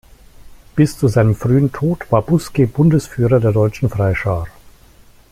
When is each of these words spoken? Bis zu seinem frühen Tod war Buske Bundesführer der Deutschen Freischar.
Bis 0.75 0.97
zu 0.97 1.07
seinem 1.07 1.35
frühen 1.35 1.71
Tod 1.71 2.11
war 2.11 2.23
Buske 2.23 2.65
Bundesführer 2.65 3.39
der 3.39 3.51
Deutschen 3.51 3.87
Freischar. 3.87 4.47